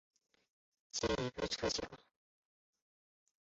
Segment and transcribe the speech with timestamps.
[0.93, 1.83] 现已被撤销。